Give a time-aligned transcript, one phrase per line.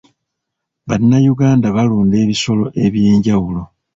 [0.87, 3.61] Bannayuganda balunda ebisolo eby'enjawulo.